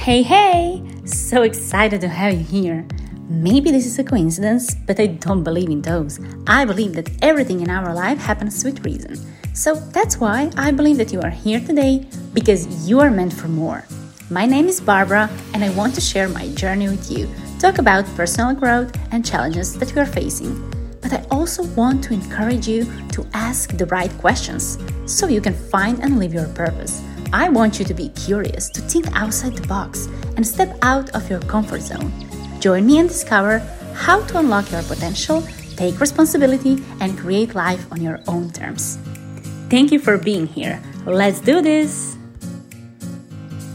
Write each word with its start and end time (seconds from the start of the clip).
Hey, 0.00 0.22
hey! 0.22 0.82
So 1.04 1.42
excited 1.42 2.00
to 2.00 2.08
have 2.08 2.32
you 2.32 2.42
here. 2.42 2.86
Maybe 3.28 3.70
this 3.70 3.84
is 3.84 3.98
a 3.98 4.02
coincidence, 4.02 4.74
but 4.74 4.98
I 4.98 5.08
don't 5.08 5.44
believe 5.44 5.68
in 5.68 5.82
those. 5.82 6.18
I 6.46 6.64
believe 6.64 6.94
that 6.94 7.10
everything 7.20 7.60
in 7.60 7.68
our 7.68 7.92
life 7.92 8.16
happens 8.16 8.64
with 8.64 8.82
reason. 8.82 9.18
So 9.52 9.74
that's 9.74 10.16
why 10.16 10.50
I 10.56 10.70
believe 10.70 10.96
that 10.96 11.12
you 11.12 11.20
are 11.20 11.28
here 11.28 11.60
today 11.60 12.06
because 12.32 12.88
you 12.88 12.98
are 13.00 13.10
meant 13.10 13.34
for 13.34 13.48
more. 13.48 13.84
My 14.30 14.46
name 14.46 14.68
is 14.68 14.80
Barbara, 14.80 15.28
and 15.52 15.62
I 15.62 15.68
want 15.74 15.94
to 15.96 16.00
share 16.00 16.30
my 16.30 16.48
journey 16.54 16.88
with 16.88 17.10
you, 17.10 17.28
talk 17.58 17.76
about 17.76 18.06
personal 18.16 18.54
growth 18.54 18.96
and 19.12 19.22
challenges 19.22 19.78
that 19.78 19.94
we 19.94 20.00
are 20.00 20.06
facing. 20.06 20.56
But 21.02 21.12
I 21.12 21.26
also 21.30 21.62
want 21.74 22.02
to 22.04 22.14
encourage 22.14 22.66
you 22.66 22.84
to 23.10 23.26
ask 23.34 23.76
the 23.76 23.84
right 23.86 24.10
questions 24.16 24.78
so 25.04 25.26
you 25.26 25.42
can 25.42 25.54
find 25.54 25.98
and 25.98 26.18
live 26.18 26.32
your 26.32 26.48
purpose. 26.48 27.02
I 27.32 27.48
want 27.48 27.78
you 27.78 27.84
to 27.84 27.94
be 27.94 28.08
curious, 28.10 28.68
to 28.70 28.80
think 28.80 29.06
outside 29.14 29.54
the 29.54 29.66
box, 29.68 30.06
and 30.36 30.44
step 30.44 30.76
out 30.82 31.10
of 31.10 31.30
your 31.30 31.38
comfort 31.40 31.82
zone. 31.82 32.12
Join 32.58 32.86
me 32.86 32.98
and 32.98 33.08
discover 33.08 33.60
how 33.94 34.24
to 34.26 34.38
unlock 34.38 34.72
your 34.72 34.82
potential, 34.82 35.46
take 35.76 36.00
responsibility, 36.00 36.82
and 37.00 37.16
create 37.16 37.54
life 37.54 37.86
on 37.92 38.02
your 38.02 38.18
own 38.26 38.50
terms. 38.50 38.98
Thank 39.70 39.92
you 39.92 40.00
for 40.00 40.18
being 40.18 40.48
here. 40.48 40.82
Let's 41.06 41.40
do 41.40 41.62
this! 41.62 42.16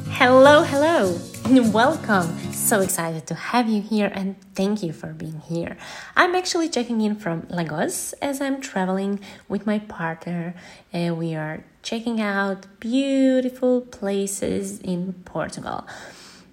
Hello, 0.09 0.63
hello, 0.63 1.17
and 1.45 1.73
welcome. 1.73 2.37
So 2.51 2.81
excited 2.81 3.25
to 3.27 3.35
have 3.35 3.69
you 3.69 3.81
here 3.81 4.11
and 4.13 4.35
thank 4.55 4.81
you 4.81 4.91
for 4.91 5.13
being 5.13 5.39
here. 5.41 5.77
I'm 6.15 6.35
actually 6.35 6.67
checking 6.67 6.99
in 7.01 7.15
from 7.15 7.45
Lagos 7.49 8.13
as 8.13 8.41
I'm 8.41 8.59
traveling 8.59 9.19
with 9.47 9.65
my 9.65 9.79
partner. 9.79 10.55
Uh, 10.93 11.13
we 11.13 11.35
are 11.35 11.63
checking 11.85 12.19
out 12.19 12.65
beautiful 12.79 13.79
places 13.79 14.79
in 14.79 15.13
Portugal. 15.23 15.87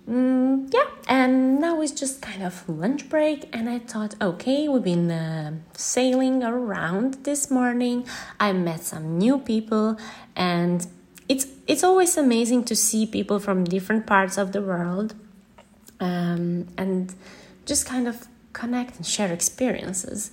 Mm, 0.08 0.70
yeah, 0.74 0.88
and 1.08 1.58
now 1.58 1.80
it's 1.80 1.92
just 1.92 2.20
kind 2.20 2.42
of 2.42 2.68
lunch 2.68 3.08
break, 3.08 3.48
and 3.52 3.70
I 3.70 3.78
thought, 3.78 4.14
okay, 4.20 4.68
we've 4.68 4.82
been 4.82 5.10
uh, 5.10 5.52
sailing 5.74 6.44
around 6.44 7.24
this 7.24 7.50
morning. 7.50 8.04
I 8.38 8.52
met 8.52 8.82
some 8.82 9.16
new 9.16 9.38
people, 9.38 9.96
and 10.36 10.86
it's 11.28 11.46
it's 11.66 11.82
always 11.82 12.16
amazing 12.16 12.64
to 12.64 12.76
see 12.76 13.06
people 13.06 13.38
from 13.38 13.64
different 13.64 14.06
parts 14.06 14.36
of 14.36 14.52
the 14.52 14.60
world, 14.60 15.14
um, 15.98 16.66
and 16.76 17.14
just 17.64 17.86
kind 17.86 18.06
of 18.06 18.26
connect 18.52 18.96
and 18.96 19.06
share 19.06 19.32
experiences. 19.32 20.30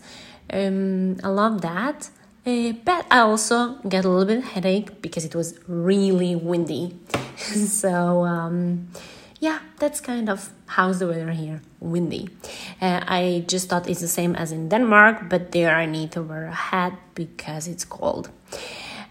Um, 0.52 1.18
I 1.24 1.30
love 1.30 1.62
that. 1.62 2.10
Uh, 2.46 2.74
but 2.86 3.06
I 3.12 3.20
also 3.20 3.76
get 3.88 4.06
a 4.06 4.10
little 4.10 4.26
bit 4.26 4.44
headache 4.44 5.02
because 5.02 5.26
it 5.26 5.36
was 5.36 5.60
really 5.68 6.36
windy. 6.36 6.96
so 7.38 8.26
um, 8.26 8.88
yeah, 9.40 9.60
that's 9.80 10.02
kind 10.02 10.30
of 10.30 10.50
how's 10.68 11.00
the 11.00 11.08
weather 11.08 11.32
here, 11.32 11.62
windy. 11.80 12.30
Uh, 12.82 13.02
I 13.08 13.44
just 13.48 13.70
thought 13.70 13.90
it's 13.90 14.02
the 14.02 14.08
same 14.08 14.36
as 14.36 14.52
in 14.52 14.70
Denmark, 14.70 15.30
but 15.30 15.52
there 15.52 15.76
I 15.76 15.86
need 15.86 16.12
to 16.14 16.22
wear 16.22 16.46
a 16.46 16.54
hat 16.54 16.94
because 17.16 17.68
it's 17.68 17.86
cold. 17.86 18.30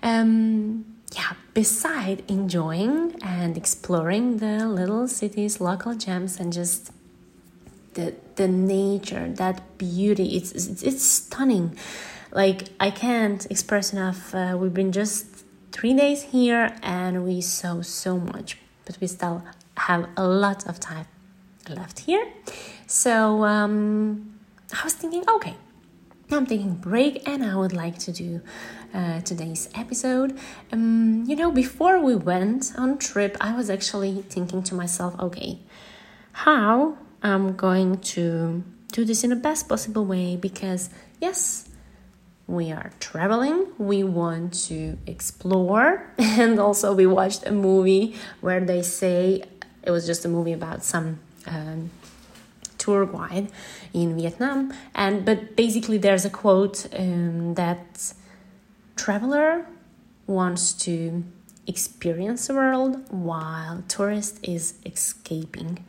Um, 0.03 0.85
yeah, 1.15 1.33
beside 1.55 2.23
enjoying 2.29 3.17
and 3.23 3.57
exploring 3.57 4.39
the 4.39 4.67
little 4.69 5.09
cities, 5.09 5.61
local 5.61 5.95
gems, 5.95 6.39
and 6.39 6.53
just 6.53 6.93
the 7.95 8.15
the 8.37 8.49
nature, 8.49 9.29
that 9.37 9.79
beauty, 9.79 10.37
it's 10.37 10.53
it's, 10.53 10.83
it's 10.83 11.05
stunning 11.05 11.77
like 12.33 12.69
i 12.81 12.91
can't 12.91 13.47
express 13.51 13.93
enough 13.93 14.35
uh, 14.35 14.57
we've 14.59 14.75
been 14.75 14.93
just 14.93 15.45
three 15.73 15.95
days 15.95 16.25
here 16.25 16.77
and 16.83 17.25
we 17.25 17.41
saw 17.41 17.81
so 17.83 18.19
much 18.19 18.59
but 18.85 18.99
we 19.01 19.07
still 19.07 19.43
have 19.77 20.09
a 20.17 20.27
lot 20.27 20.67
of 20.67 20.81
time 20.81 21.07
left 21.69 22.01
here. 22.01 22.27
So 22.87 23.45
um, 23.45 24.35
i 24.73 24.85
was 24.85 24.95
thinking 24.95 25.25
okay 25.29 25.55
i'm 26.31 26.47
taking 26.47 26.75
break 26.75 27.27
and 27.27 27.43
i 27.45 27.55
would 27.55 27.73
like 27.73 27.99
to 27.99 28.13
do 28.13 28.41
uh, 28.95 29.21
today's 29.21 29.69
episode. 29.75 30.39
Um, 30.73 31.25
you 31.27 31.37
know 31.37 31.51
before 31.51 32.01
we 32.01 32.15
went 32.17 32.73
on 32.77 32.99
trip 32.99 33.37
i 33.41 33.55
was 33.55 33.71
actually 33.71 34.23
thinking 34.29 34.63
to 34.65 34.75
myself 34.75 35.19
okay 35.19 35.59
how 36.33 36.99
i'm 37.23 37.57
going 37.57 37.99
to 37.99 38.63
do 38.93 39.05
this 39.05 39.25
in 39.25 39.31
the 39.31 39.37
best 39.37 39.69
possible 39.69 40.05
way 40.05 40.37
because 40.37 40.91
yes 41.21 41.68
we 42.49 42.73
are 42.73 42.91
traveling, 42.99 43.67
we 43.77 44.03
want 44.03 44.55
to 44.55 44.97
explore, 45.07 46.11
and 46.19 46.59
also 46.59 46.95
we 46.95 47.07
watched 47.07 47.47
a 47.47 47.53
movie 47.53 48.17
where 48.41 48.61
they 48.61 48.83
say 48.83 49.45
it 49.83 49.91
was 49.91 50.07
just 50.07 50.25
a 50.25 50.29
movie 50.29 50.55
about 50.55 50.83
some 50.83 51.21
um, 51.47 51.91
tour 52.79 53.05
guide 53.05 53.53
in 53.93 54.17
Vietnam, 54.17 54.73
and 54.95 55.25
but 55.27 55.57
basically 55.57 55.99
there's 55.99 56.25
a 56.25 56.31
quote 56.31 56.87
um, 56.99 57.55
that 57.55 58.15
traveler 58.97 59.67
wants 60.27 60.73
to 60.73 61.23
experience 61.67 62.47
the 62.47 62.55
world 62.55 62.97
while 63.11 63.85
tourist 63.89 64.39
is 64.43 64.75
escaping 64.87 65.85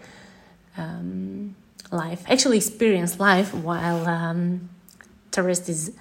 um, 0.78 1.56
life. 1.90 2.24
Actually, 2.28 2.58
experience 2.58 3.18
life 3.18 3.53
while 3.53 4.06
um, 4.06 4.69
tourist 5.31 5.69
is 5.69 5.94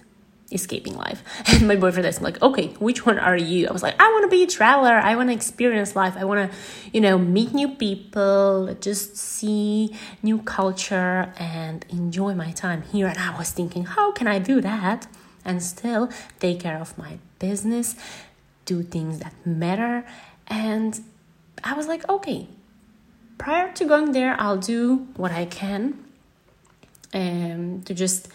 escaping 0.50 0.96
life. 0.96 1.22
And 1.52 1.68
my 1.68 1.76
boyfriend 1.76 2.06
asked 2.06 2.20
me 2.20 2.24
like, 2.24 2.40
okay, 2.42 2.68
which 2.78 3.04
one 3.04 3.18
are 3.18 3.36
you? 3.36 3.68
I 3.68 3.72
was 3.72 3.82
like, 3.82 4.00
I 4.00 4.08
want 4.08 4.24
to 4.24 4.28
be 4.28 4.42
a 4.42 4.46
traveler. 4.46 4.94
I 4.94 5.16
want 5.16 5.28
to 5.28 5.34
experience 5.34 5.94
life. 5.94 6.14
I 6.16 6.24
want 6.24 6.50
to, 6.50 6.56
you 6.92 7.00
know, 7.00 7.18
meet 7.18 7.52
new 7.52 7.68
people, 7.68 8.74
just 8.80 9.16
see 9.16 9.94
new 10.22 10.38
culture 10.38 11.32
and 11.38 11.84
enjoy 11.90 12.34
my 12.34 12.52
time 12.52 12.82
here. 12.82 13.06
And 13.08 13.18
I 13.18 13.36
was 13.36 13.50
thinking, 13.50 13.84
how 13.84 14.12
can 14.12 14.26
I 14.26 14.38
do 14.38 14.60
that 14.60 15.06
and 15.44 15.62
still 15.62 16.10
take 16.40 16.60
care 16.60 16.78
of 16.78 16.96
my 16.96 17.18
business, 17.38 17.96
do 18.64 18.82
things 18.82 19.18
that 19.20 19.34
matter? 19.44 20.04
And 20.46 21.00
I 21.62 21.74
was 21.74 21.86
like, 21.86 22.08
okay, 22.08 22.48
prior 23.36 23.72
to 23.72 23.84
going 23.84 24.12
there, 24.12 24.34
I'll 24.38 24.58
do 24.58 25.08
what 25.16 25.32
I 25.32 25.44
can 25.44 26.04
um, 27.12 27.82
to 27.82 27.94
just 27.94 28.28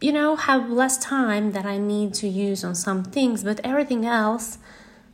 you 0.00 0.12
know, 0.12 0.36
have 0.36 0.70
less 0.70 0.96
time 0.98 1.52
that 1.52 1.66
I 1.66 1.76
need 1.76 2.14
to 2.14 2.28
use 2.28 2.64
on 2.64 2.74
some 2.74 3.04
things, 3.04 3.44
but 3.44 3.60
everything 3.62 4.06
else, 4.06 4.58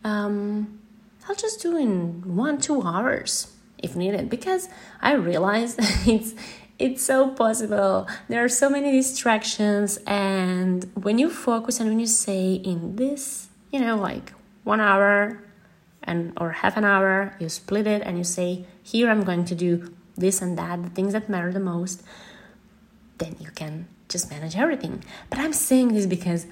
um, 0.05 0.81
I'll 1.29 1.35
just 1.35 1.61
do 1.61 1.77
in 1.77 2.37
one, 2.37 2.59
two 2.59 2.83
hours 2.83 3.53
if 3.79 3.97
needed 3.97 4.31
because 4.31 4.69
I 5.03 5.13
realize 5.15 5.77
it's 6.07 6.35
it's 6.79 7.03
so 7.03 7.31
possible. 7.31 8.07
There 8.29 8.45
are 8.45 8.51
so 8.51 8.69
many 8.69 8.93
distractions, 8.93 9.99
and 10.07 10.85
when 10.95 11.19
you 11.19 11.31
focus 11.31 11.81
and 11.81 11.89
when 11.89 11.99
you 11.99 12.07
say 12.07 12.55
in 12.55 12.97
this, 12.97 13.49
you 13.73 13.81
know, 13.81 13.97
like 13.97 14.35
one 14.63 14.81
hour 14.81 15.43
and 16.03 16.33
or 16.37 16.53
half 16.53 16.77
an 16.77 16.85
hour, 16.85 17.35
you 17.41 17.49
split 17.49 17.87
it 17.87 18.03
and 18.03 18.19
you 18.19 18.25
say, 18.25 18.67
here 18.83 19.11
I'm 19.11 19.25
going 19.25 19.45
to 19.47 19.55
do 19.55 19.95
this 20.17 20.43
and 20.43 20.57
that, 20.59 20.83
the 20.83 20.91
things 20.91 21.13
that 21.13 21.29
matter 21.29 21.53
the 21.53 21.61
most, 21.61 22.03
then 23.19 23.37
you 23.41 23.51
can 23.51 23.89
just 24.09 24.31
manage 24.31 24.57
everything. 24.57 25.05
But 25.31 25.39
I'm 25.39 25.53
saying 25.53 25.95
this 25.95 26.07
because, 26.07 26.47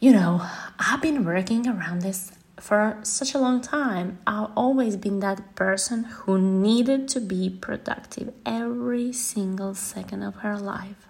you 0.00 0.12
know, 0.12 0.46
I've 0.78 1.02
been 1.02 1.24
working 1.24 1.66
around 1.68 2.02
this 2.02 2.32
for 2.58 2.98
such 3.02 3.34
a 3.34 3.38
long 3.38 3.60
time. 3.60 4.18
I've 4.26 4.50
always 4.56 4.96
been 4.96 5.20
that 5.20 5.54
person 5.54 6.04
who 6.04 6.38
needed 6.38 7.08
to 7.08 7.20
be 7.20 7.50
productive 7.50 8.32
every 8.46 9.12
single 9.12 9.74
second 9.74 10.22
of 10.22 10.36
her 10.36 10.56
life, 10.56 11.08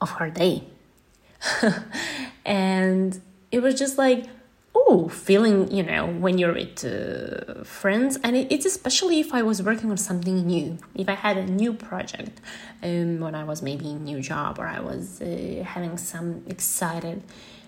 of 0.00 0.10
her 0.12 0.30
day. 0.30 0.64
and 2.44 3.20
it 3.50 3.60
was 3.60 3.78
just 3.78 3.98
like, 3.98 4.26
oh, 4.74 5.08
feeling, 5.08 5.70
you 5.70 5.82
know, 5.82 6.06
when 6.06 6.38
you're 6.38 6.54
with 6.54 6.84
uh, 6.84 7.64
friends. 7.64 8.18
And 8.22 8.36
it, 8.36 8.50
it's 8.50 8.66
especially 8.66 9.20
if 9.20 9.32
I 9.32 9.42
was 9.42 9.62
working 9.62 9.90
on 9.90 9.96
something 9.96 10.46
new, 10.46 10.78
if 10.94 11.08
I 11.08 11.14
had 11.14 11.36
a 11.36 11.46
new 11.46 11.72
project, 11.72 12.40
um, 12.82 13.20
when 13.20 13.34
I 13.34 13.44
was 13.44 13.62
maybe 13.62 13.90
in 13.90 13.96
a 13.96 14.00
new 14.00 14.20
job 14.20 14.58
or 14.58 14.66
I 14.66 14.80
was 14.80 15.20
uh, 15.20 15.64
having 15.66 15.96
some 15.98 16.42
excited 16.46 17.22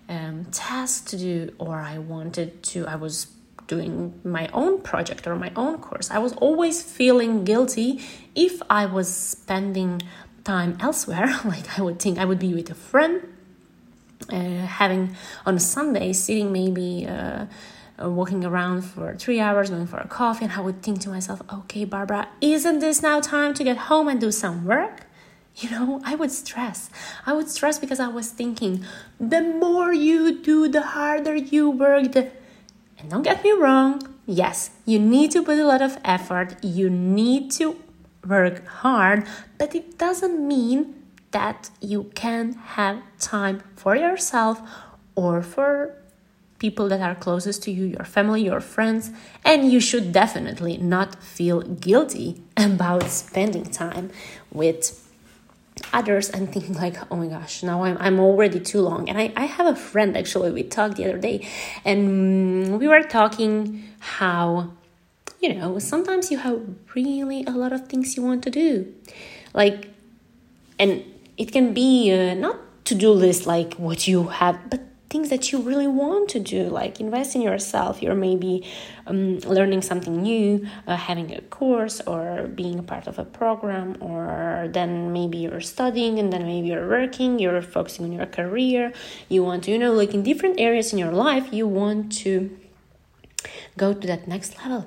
um, 0.08 0.46
task 0.46 1.08
to 1.08 1.16
do, 1.16 1.54
or 1.58 1.76
I 1.76 1.98
wanted 1.98 2.62
to, 2.64 2.86
I 2.86 2.96
was 2.96 3.28
doing 3.66 4.20
my 4.24 4.48
own 4.52 4.80
project 4.82 5.26
or 5.26 5.36
my 5.36 5.52
own 5.56 5.78
course. 5.78 6.10
I 6.10 6.18
was 6.18 6.32
always 6.34 6.82
feeling 6.82 7.44
guilty 7.44 8.00
if 8.34 8.60
I 8.68 8.86
was 8.86 9.14
spending 9.14 10.02
time 10.44 10.76
elsewhere. 10.80 11.28
like 11.44 11.78
I 11.78 11.82
would 11.82 11.98
think 11.98 12.18
I 12.18 12.24
would 12.24 12.38
be 12.38 12.52
with 12.54 12.70
a 12.70 12.74
friend 12.74 13.31
having 14.36 15.16
on 15.46 15.56
a 15.56 15.60
Sunday 15.60 16.12
sitting 16.12 16.52
maybe 16.52 17.06
uh, 17.06 17.46
uh, 18.02 18.10
walking 18.10 18.44
around 18.44 18.82
for 18.82 19.14
three 19.16 19.40
hours 19.40 19.70
going 19.70 19.86
for 19.86 19.98
a 19.98 20.08
coffee 20.08 20.44
and 20.44 20.52
I 20.54 20.60
would 20.60 20.82
think 20.82 21.00
to 21.02 21.08
myself 21.08 21.42
okay 21.52 21.84
Barbara 21.84 22.28
isn't 22.40 22.78
this 22.80 23.02
now 23.02 23.20
time 23.20 23.54
to 23.54 23.64
get 23.64 23.76
home 23.76 24.08
and 24.08 24.20
do 24.20 24.32
some 24.32 24.64
work? 24.64 25.06
You 25.54 25.68
know 25.70 26.00
I 26.04 26.14
would 26.14 26.30
stress. 26.30 26.88
I 27.26 27.34
would 27.34 27.50
stress 27.50 27.78
because 27.78 28.00
I 28.00 28.08
was 28.08 28.30
thinking 28.30 28.84
the 29.20 29.42
more 29.42 29.92
you 29.92 30.40
do 30.40 30.66
the 30.68 30.80
harder 30.80 31.36
you 31.36 31.70
work 31.70 32.12
the 32.12 32.30
and 32.98 33.10
don't 33.10 33.22
get 33.22 33.44
me 33.44 33.52
wrong 33.52 34.12
yes, 34.26 34.70
you 34.86 34.98
need 34.98 35.30
to 35.32 35.42
put 35.42 35.58
a 35.58 35.66
lot 35.66 35.82
of 35.82 35.98
effort, 36.04 36.56
you 36.62 36.88
need 36.88 37.50
to 37.52 37.76
work 38.26 38.66
hard, 38.66 39.26
but 39.58 39.74
it 39.74 39.98
doesn't 39.98 40.46
mean 40.46 41.01
that 41.32 41.70
you 41.80 42.10
can 42.14 42.54
have 42.76 43.02
time 43.18 43.62
for 43.76 43.96
yourself 43.96 44.60
or 45.14 45.42
for 45.42 45.94
people 46.58 46.88
that 46.88 47.00
are 47.00 47.16
closest 47.16 47.64
to 47.64 47.72
you, 47.72 47.84
your 47.84 48.04
family, 48.04 48.44
your 48.44 48.60
friends, 48.60 49.10
and 49.44 49.72
you 49.72 49.80
should 49.80 50.12
definitely 50.12 50.76
not 50.76 51.20
feel 51.20 51.60
guilty 51.62 52.40
about 52.56 53.02
spending 53.04 53.64
time 53.64 54.10
with 54.52 54.98
others 55.92 56.30
and 56.30 56.52
thinking 56.52 56.74
like 56.84 56.96
oh 57.10 57.16
my 57.16 57.26
gosh 57.26 57.62
now 57.62 57.82
i'm, 57.84 57.96
I'm 57.98 58.20
already 58.20 58.60
too 58.60 58.82
long. 58.82 59.08
And 59.08 59.18
I, 59.18 59.32
I 59.36 59.46
have 59.46 59.66
a 59.66 59.74
friend 59.74 60.16
actually 60.16 60.50
we 60.52 60.62
talked 60.62 60.96
the 60.96 61.04
other 61.06 61.18
day 61.18 61.48
and 61.84 62.00
mm, 62.08 62.78
we 62.78 62.86
were 62.86 63.02
talking 63.02 63.82
how 63.98 64.70
you 65.40 65.54
know 65.54 65.78
sometimes 65.78 66.30
you 66.30 66.38
have 66.38 66.60
really 66.94 67.44
a 67.44 67.50
lot 67.50 67.72
of 67.72 67.88
things 67.88 68.16
you 68.16 68.22
want 68.22 68.44
to 68.44 68.50
do. 68.50 68.92
Like 69.54 69.88
and 70.78 71.04
it 71.42 71.50
can 71.52 71.74
be 71.74 72.12
uh, 72.12 72.34
not 72.34 72.56
to-do 72.84 73.10
list 73.24 73.46
like 73.46 73.74
what 73.74 74.06
you 74.06 74.28
have 74.40 74.56
but 74.70 74.80
things 75.12 75.28
that 75.28 75.52
you 75.52 75.60
really 75.60 75.86
want 75.86 76.30
to 76.30 76.40
do, 76.40 76.62
like 76.80 76.98
invest 76.98 77.34
in 77.36 77.42
yourself. 77.42 78.02
You're 78.02 78.14
maybe 78.28 78.66
um, 79.06 79.40
learning 79.40 79.82
something 79.82 80.22
new, 80.22 80.66
uh, 80.86 80.96
having 80.96 81.30
a 81.34 81.42
course, 81.42 82.00
or 82.12 82.48
being 82.62 82.78
a 82.78 82.82
part 82.82 83.06
of 83.06 83.18
a 83.18 83.26
program, 83.40 83.88
or 84.00 84.68
then 84.72 85.12
maybe 85.12 85.36
you're 85.44 85.60
studying 85.60 86.18
and 86.18 86.32
then 86.32 86.44
maybe 86.44 86.68
you're 86.68 86.88
working, 86.88 87.38
you're 87.38 87.60
focusing 87.60 88.06
on 88.06 88.12
your 88.12 88.24
career. 88.24 88.94
You 89.28 89.44
want 89.44 89.64
to, 89.64 89.70
you 89.72 89.78
know, 89.78 89.92
like 89.92 90.14
in 90.14 90.22
different 90.22 90.58
areas 90.58 90.94
in 90.94 90.98
your 90.98 91.12
life, 91.12 91.52
you 91.52 91.66
want 91.68 92.10
to 92.24 92.32
go 93.76 93.92
to 93.92 94.06
that 94.06 94.26
next 94.26 94.56
level. 94.60 94.86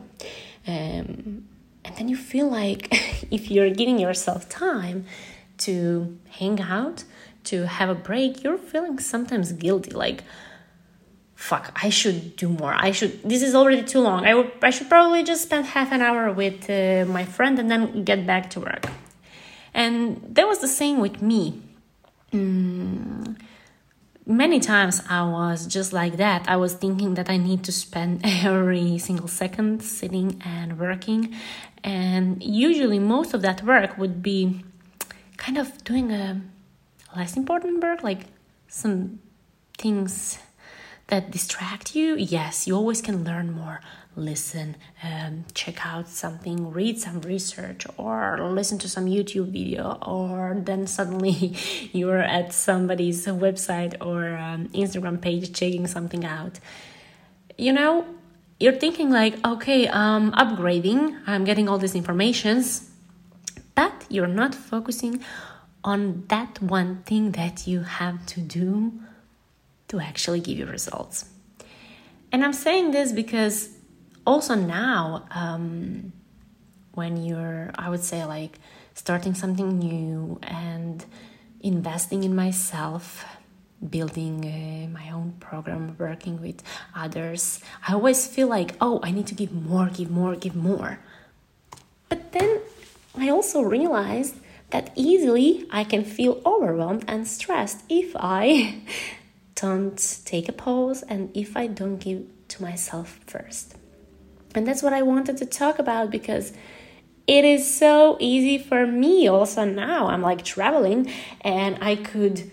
Um, 0.68 1.46
and 1.86 1.92
then 1.98 2.08
you 2.10 2.18
feel 2.18 2.50
like 2.50 2.88
if 3.38 3.52
you're 3.52 3.70
giving 3.70 4.00
yourself 4.00 4.50
time 4.50 5.06
to 5.60 6.18
hang 6.30 6.62
out, 6.62 7.04
to 7.46 7.66
have 7.68 7.90
a 7.90 7.96
break, 7.96 8.44
you're 8.44 8.58
feeling 8.58 9.00
sometimes 9.00 9.52
guilty, 9.52 9.92
like, 9.92 10.24
fuck, 11.36 11.72
I 11.84 11.90
should 11.90 12.36
do 12.36 12.50
more. 12.50 12.74
I 12.74 12.92
should, 12.92 13.22
this 13.24 13.44
is 13.44 13.54
already 13.54 13.84
too 13.84 14.00
long. 14.00 14.26
I, 14.26 14.34
would, 14.34 14.52
I 14.64 14.70
should 14.70 14.90
probably 14.90 15.24
just 15.24 15.44
spend 15.44 15.66
half 15.68 15.92
an 15.92 16.02
hour 16.02 16.32
with 16.32 16.70
uh, 16.70 17.06
my 17.12 17.26
friend 17.26 17.60
and 17.60 17.70
then 17.70 18.04
get 18.04 18.26
back 18.26 18.50
to 18.52 18.60
work. 18.60 18.88
And 19.74 20.22
that 20.36 20.48
was 20.48 20.60
the 20.60 20.68
same 20.68 21.00
with 21.00 21.22
me. 21.22 21.62
Mm, 22.32 23.38
many 24.26 24.60
times 24.60 25.02
I 25.10 25.24
was 25.30 25.68
just 25.68 25.94
like 25.94 26.18
that. 26.18 26.50
I 26.50 26.56
was 26.56 26.74
thinking 26.74 27.16
that 27.16 27.30
I 27.30 27.38
need 27.38 27.64
to 27.66 27.72
spend 27.72 28.22
every 28.24 28.98
single 28.98 29.28
second 29.28 29.82
sitting 29.84 30.42
and 30.44 30.80
working. 30.80 31.36
And 31.84 32.42
usually, 32.42 33.00
most 33.00 33.34
of 33.34 33.42
that 33.44 33.64
work 33.64 33.98
would 33.98 34.24
be 34.24 34.64
kind 35.46 35.60
of 35.60 35.84
doing 35.84 36.12
a 36.12 36.42
less 37.16 37.38
important 37.38 37.84
work, 37.84 38.02
like 38.02 38.22
some 38.68 39.20
things 39.78 40.40
that 41.08 41.30
distract 41.30 41.96
you, 41.96 42.16
yes, 42.16 42.66
you 42.66 42.76
always 42.76 43.00
can 43.00 43.24
learn 43.24 43.52
more. 43.52 43.80
Listen, 44.16 44.76
um, 45.04 45.46
check 45.54 45.86
out 45.86 46.08
something, 46.08 46.72
read 46.72 46.98
some 47.00 47.22
research, 47.22 47.86
or 47.98 48.40
listen 48.42 48.80
to 48.80 48.90
some 48.90 49.06
YouTube 49.06 49.50
video, 49.52 50.00
or 50.02 50.58
then 50.58 50.88
suddenly 50.88 51.56
you're 51.92 52.24
at 52.38 52.52
somebody's 52.52 53.28
website 53.28 53.94
or 54.02 54.36
um, 54.38 54.68
Instagram 54.70 55.22
page 55.22 55.54
checking 55.54 55.86
something 55.86 56.26
out. 56.26 56.60
You 57.56 57.74
know, 57.74 58.08
you're 58.60 58.80
thinking 58.84 59.12
like, 59.12 59.36
okay, 59.46 59.88
I'm 59.90 60.32
upgrading, 60.32 61.20
I'm 61.28 61.44
getting 61.44 61.70
all 61.70 61.78
these 61.78 61.94
informations, 61.94 62.90
but 63.76 64.06
you're 64.10 64.28
not 64.28 64.56
focusing 64.56 65.24
on 65.84 66.24
that 66.30 66.62
one 66.62 67.04
thing 67.04 67.32
that 67.34 67.68
you 67.68 67.82
have 67.82 68.26
to 68.26 68.42
do 68.42 68.94
to 69.88 70.00
actually 70.00 70.40
give 70.40 70.58
you 70.58 70.66
results. 70.66 71.26
And 72.32 72.44
I'm 72.44 72.54
saying 72.54 72.92
this 72.92 73.12
because 73.12 73.70
also 74.26 74.56
now, 74.56 75.26
um, 75.32 76.12
when 76.94 77.24
you're, 77.24 77.72
I 77.76 77.90
would 77.90 78.04
say, 78.04 78.26
like 78.26 78.60
starting 78.94 79.36
something 79.36 79.78
new 79.78 80.40
and 80.42 81.06
investing 81.62 82.24
in 82.24 82.36
myself, 82.36 83.24
building 83.88 84.44
uh, 84.46 84.90
my 84.98 85.12
own 85.12 85.34
program, 85.40 85.96
working 86.00 86.42
with 86.42 86.64
others, 86.96 87.60
I 87.88 87.94
always 87.94 88.26
feel 88.26 88.48
like, 88.48 88.76
oh, 88.82 89.00
I 89.04 89.12
need 89.12 89.28
to 89.28 89.36
give 89.36 89.52
more, 89.54 89.88
give 89.90 90.10
more, 90.10 90.36
give 90.36 90.56
more. 90.56 91.00
But 92.10 92.32
then 92.32 92.62
I 93.18 93.30
also 93.30 93.62
realized 93.62 94.36
that 94.72 94.92
easily 94.96 95.68
I 95.72 95.84
can 95.84 96.04
feel 96.04 96.42
overwhelmed 96.46 97.06
and 97.08 97.28
stressed 97.28 97.84
if 97.90 98.16
I 98.16 98.82
don't 99.56 100.22
take 100.26 100.50
a 100.50 100.54
pause 100.54 101.04
and 101.04 101.30
if 101.36 101.56
I 101.56 101.68
don't 101.68 101.98
give 101.98 102.26
to 102.50 102.62
myself 102.62 103.20
first. 103.26 103.76
And 104.54 104.68
that's 104.68 104.82
what 104.82 104.94
I 104.94 105.02
wanted 105.02 105.38
to 105.38 105.46
talk 105.46 105.80
about 105.80 106.12
because 106.12 106.54
it 107.28 107.44
is 107.44 107.74
so 107.74 108.18
easy 108.20 108.58
for 108.58 108.86
me 108.86 109.28
also 109.28 109.66
now. 109.66 110.08
I'm 110.08 110.22
like 110.22 110.44
traveling 110.44 111.12
and 111.42 111.78
I 111.82 111.96
could 111.96 112.52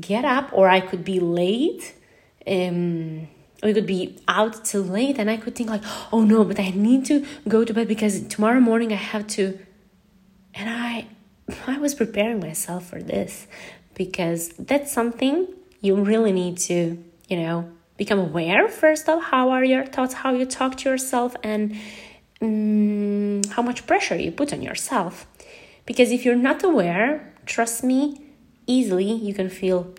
get 0.00 0.24
up 0.24 0.50
or 0.52 0.68
I 0.68 0.80
could 0.80 1.04
be 1.04 1.20
late. 1.20 1.94
Um, 2.46 3.28
we 3.62 3.72
could 3.72 3.86
be 3.86 4.18
out 4.28 4.64
till 4.64 4.82
late 4.82 5.18
and 5.18 5.30
I 5.30 5.36
could 5.36 5.54
think 5.54 5.70
like, 5.70 5.82
oh 6.12 6.22
no, 6.22 6.44
but 6.44 6.60
I 6.60 6.70
need 6.70 7.06
to 7.06 7.26
go 7.48 7.64
to 7.64 7.72
bed 7.72 7.88
because 7.88 8.26
tomorrow 8.28 8.60
morning 8.60 8.92
I 8.92 8.96
have 8.96 9.26
to 9.28 9.58
and 10.54 10.68
I 10.70 11.06
I 11.66 11.78
was 11.78 11.94
preparing 11.94 12.40
myself 12.40 12.86
for 12.86 13.02
this 13.02 13.46
because 13.94 14.48
that's 14.58 14.92
something 14.92 15.48
you 15.80 15.96
really 15.96 16.32
need 16.32 16.58
to, 16.58 17.02
you 17.28 17.36
know, 17.36 17.70
become 17.96 18.18
aware 18.18 18.68
first 18.68 19.08
of 19.08 19.22
how 19.22 19.50
are 19.50 19.64
your 19.64 19.84
thoughts, 19.84 20.14
how 20.14 20.32
you 20.32 20.46
talk 20.46 20.76
to 20.78 20.88
yourself, 20.88 21.36
and 21.42 21.76
um, 22.40 23.42
how 23.50 23.62
much 23.62 23.86
pressure 23.86 24.16
you 24.16 24.32
put 24.32 24.52
on 24.52 24.62
yourself. 24.62 25.26
Because 25.86 26.10
if 26.10 26.24
you're 26.24 26.36
not 26.36 26.64
aware, 26.64 27.34
trust 27.46 27.84
me, 27.84 28.22
easily 28.66 29.12
you 29.12 29.34
can 29.34 29.50
feel 29.50 29.94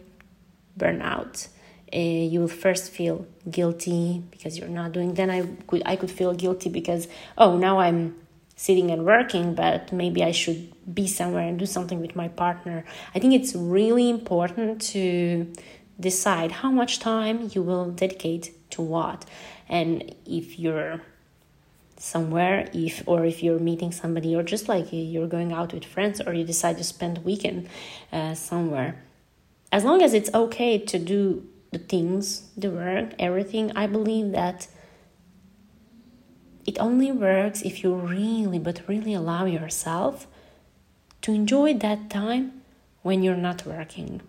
burnout. 0.78 1.48
Uh, 1.94 2.00
you 2.00 2.40
will 2.42 2.48
first 2.48 2.92
feel 2.92 3.28
guilty 3.50 4.24
because 4.32 4.58
you're 4.58 4.68
not 4.68 4.92
doing. 4.92 5.14
Then 5.14 5.30
I 5.30 5.46
could 5.68 5.84
I 5.86 5.96
could 5.96 6.12
feel 6.12 6.34
guilty 6.34 6.70
because 6.70 7.08
oh 7.38 7.58
now 7.58 7.80
I'm 7.80 8.16
sitting 8.56 8.90
and 8.92 9.06
working, 9.06 9.54
but 9.54 9.92
maybe 9.92 10.24
I 10.24 10.32
should 10.32 10.74
be 10.94 11.08
somewhere 11.08 11.48
and 11.48 11.60
do 11.60 11.66
something 11.66 12.00
with 12.00 12.16
my 12.16 12.28
partner. 12.30 12.86
I 13.14 13.20
think 13.20 13.34
it's 13.34 13.56
really 13.56 14.10
important 14.10 14.82
to 14.94 15.52
decide 16.00 16.52
how 16.52 16.72
much 16.72 17.00
time 17.00 17.50
you 17.54 17.62
will 17.62 17.92
dedicate 17.92 18.54
to 18.72 18.82
what. 18.82 19.26
And 19.68 20.16
if 20.26 20.60
you're 20.60 21.02
somewhere 21.98 22.70
if 22.74 23.02
or 23.06 23.26
if 23.26 23.42
you're 23.42 23.60
meeting 23.60 23.92
somebody 23.92 24.36
or 24.36 24.44
just 24.44 24.68
like 24.68 24.88
you're 24.92 25.28
going 25.28 25.54
out 25.54 25.74
with 25.74 25.86
friends 25.86 26.20
or 26.22 26.34
you 26.34 26.44
decide 26.44 26.78
to 26.78 26.84
spend 26.84 27.18
weekend 27.24 27.68
uh, 28.12 28.34
somewhere 28.34 29.02
as 29.72 29.84
long 29.84 30.02
as 30.02 30.14
it's 30.14 30.32
okay 30.34 30.78
to 30.78 31.00
do 31.00 31.48
the 31.72 31.80
things 31.80 32.50
the 32.58 32.70
work 32.70 33.14
everything 33.18 33.72
i 33.76 33.88
believe 33.88 34.32
that 34.32 34.68
it 36.66 36.78
only 36.80 37.12
works 37.12 37.62
if 37.62 37.84
you 37.84 37.94
really, 37.94 38.60
but 38.60 38.82
really 38.88 39.14
allow 39.14 39.46
yourself 39.46 40.28
to 41.22 41.32
enjoy 41.32 41.74
that 41.76 42.10
time 42.10 42.62
when 43.02 43.24
you're 43.24 43.36
not 43.36 43.66
working. 43.66 44.22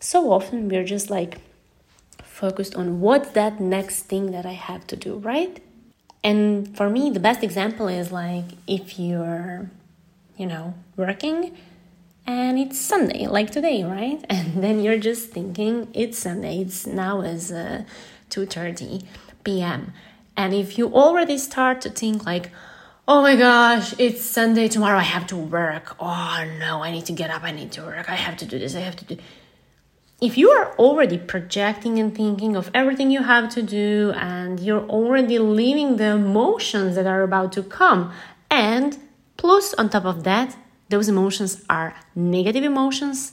So 0.00 0.32
often 0.32 0.68
we're 0.68 0.84
just 0.84 1.10
like 1.10 1.40
focused 2.22 2.76
on 2.76 3.00
what's 3.00 3.30
that 3.30 3.60
next 3.60 4.02
thing 4.02 4.30
that 4.30 4.46
I 4.46 4.52
have 4.52 4.86
to 4.88 4.96
do, 4.96 5.16
right? 5.16 5.60
And 6.22 6.76
for 6.76 6.88
me, 6.88 7.10
the 7.10 7.20
best 7.20 7.42
example 7.42 7.88
is 7.88 8.12
like 8.12 8.44
if 8.66 8.98
you're, 8.98 9.70
you 10.36 10.46
know, 10.46 10.74
working 10.96 11.56
and 12.26 12.58
it's 12.58 12.78
Sunday, 12.78 13.26
like 13.26 13.50
today, 13.50 13.82
right? 13.82 14.24
And 14.30 14.62
then 14.62 14.80
you're 14.80 14.98
just 14.98 15.30
thinking 15.30 15.88
it's 15.94 16.18
Sunday. 16.18 16.60
It's 16.60 16.86
now 16.86 17.22
is 17.22 17.50
uh, 17.50 17.84
two 18.28 18.46
thirty 18.46 19.02
p.m. 19.42 19.92
And 20.38 20.54
if 20.54 20.78
you 20.78 20.94
already 20.94 21.36
start 21.36 21.80
to 21.80 21.90
think 21.90 22.24
like, 22.24 22.52
oh 23.08 23.22
my 23.22 23.34
gosh, 23.34 23.92
it's 23.98 24.22
Sunday, 24.24 24.68
tomorrow 24.68 24.98
I 24.98 25.08
have 25.16 25.26
to 25.26 25.36
work. 25.36 25.96
Oh 25.98 26.46
no, 26.60 26.84
I 26.84 26.92
need 26.92 27.06
to 27.06 27.12
get 27.12 27.28
up, 27.28 27.42
I 27.42 27.50
need 27.50 27.72
to 27.72 27.82
work, 27.82 28.08
I 28.08 28.14
have 28.14 28.36
to 28.36 28.46
do 28.46 28.56
this, 28.56 28.76
I 28.76 28.80
have 28.80 28.94
to 28.96 29.04
do. 29.04 29.16
If 30.20 30.38
you 30.38 30.50
are 30.50 30.76
already 30.76 31.18
projecting 31.18 31.98
and 31.98 32.14
thinking 32.14 32.54
of 32.54 32.70
everything 32.72 33.10
you 33.10 33.24
have 33.24 33.48
to 33.54 33.62
do, 33.62 34.12
and 34.14 34.60
you're 34.60 34.86
already 34.86 35.40
living 35.40 35.96
the 35.96 36.10
emotions 36.12 36.94
that 36.94 37.06
are 37.06 37.22
about 37.22 37.50
to 37.52 37.64
come, 37.64 38.12
and 38.48 38.96
plus 39.36 39.74
on 39.74 39.90
top 39.90 40.04
of 40.04 40.22
that, 40.22 40.56
those 40.88 41.08
emotions 41.08 41.64
are 41.68 41.96
negative 42.14 42.62
emotions, 42.62 43.32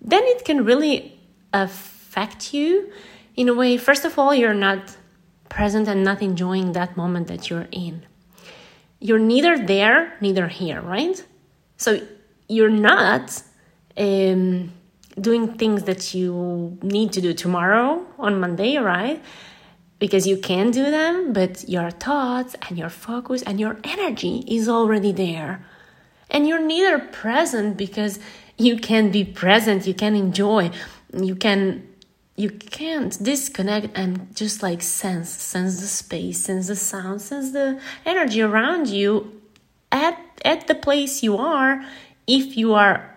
then 0.00 0.24
it 0.24 0.44
can 0.44 0.64
really 0.64 1.16
affect 1.52 2.52
you 2.52 2.90
in 3.36 3.48
a 3.48 3.54
way. 3.54 3.76
First 3.76 4.04
of 4.04 4.18
all, 4.18 4.34
you're 4.34 4.54
not 4.68 4.96
present 5.54 5.86
and 5.86 6.02
not 6.02 6.20
enjoying 6.20 6.72
that 6.72 6.96
moment 6.96 7.28
that 7.28 7.48
you're 7.48 7.68
in. 7.70 8.04
You're 8.98 9.24
neither 9.32 9.56
there, 9.56 10.16
neither 10.20 10.48
here, 10.48 10.80
right? 10.80 11.24
So 11.76 12.00
you're 12.48 12.76
not 12.92 13.40
um, 13.96 14.72
doing 15.20 15.54
things 15.54 15.84
that 15.84 16.12
you 16.12 16.76
need 16.82 17.12
to 17.12 17.20
do 17.20 17.32
tomorrow 17.32 18.04
on 18.18 18.40
Monday, 18.40 18.78
right? 18.78 19.22
Because 20.00 20.26
you 20.26 20.36
can 20.36 20.72
do 20.72 20.90
them, 20.90 21.32
but 21.32 21.68
your 21.68 21.90
thoughts 21.92 22.56
and 22.68 22.76
your 22.76 22.90
focus 22.90 23.40
and 23.42 23.60
your 23.60 23.78
energy 23.84 24.44
is 24.48 24.68
already 24.68 25.12
there. 25.12 25.64
And 26.30 26.48
you're 26.48 26.66
neither 26.74 26.98
present 26.98 27.76
because 27.76 28.18
you 28.58 28.76
can 28.76 29.10
be 29.12 29.24
present, 29.24 29.86
you 29.86 29.94
can 29.94 30.16
enjoy, 30.16 30.72
you 31.12 31.36
can 31.36 31.93
you 32.36 32.50
can't 32.50 33.22
disconnect 33.22 33.96
and 33.96 34.34
just 34.34 34.62
like 34.62 34.82
sense 34.82 35.30
sense 35.30 35.80
the 35.80 35.86
space 35.86 36.40
sense 36.40 36.66
the 36.66 36.76
sound 36.76 37.22
sense 37.22 37.52
the 37.52 37.80
energy 38.04 38.42
around 38.42 38.88
you 38.88 39.40
at 39.92 40.18
at 40.44 40.66
the 40.66 40.74
place 40.74 41.22
you 41.22 41.36
are 41.36 41.84
if 42.26 42.56
you 42.56 42.74
are 42.74 43.14